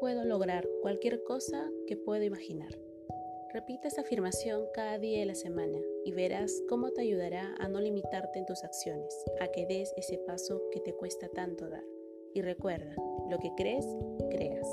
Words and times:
puedo 0.00 0.24
lograr 0.24 0.66
cualquier 0.80 1.22
cosa 1.22 1.70
que 1.86 1.96
puedo 1.96 2.24
imaginar. 2.24 2.70
Repite 3.52 3.88
esa 3.88 4.00
afirmación 4.00 4.64
cada 4.72 4.98
día 4.98 5.20
de 5.20 5.26
la 5.26 5.34
semana 5.34 5.78
y 6.04 6.12
verás 6.12 6.62
cómo 6.68 6.90
te 6.90 7.02
ayudará 7.02 7.54
a 7.58 7.68
no 7.68 7.80
limitarte 7.80 8.38
en 8.38 8.46
tus 8.46 8.64
acciones, 8.64 9.14
a 9.40 9.48
que 9.48 9.66
des 9.66 9.92
ese 9.96 10.18
paso 10.26 10.62
que 10.72 10.80
te 10.80 10.94
cuesta 10.94 11.28
tanto 11.28 11.68
dar. 11.68 11.84
Y 12.32 12.40
recuerda, 12.42 12.94
lo 13.28 13.38
que 13.38 13.52
crees, 13.56 13.84
creas. 14.30 14.66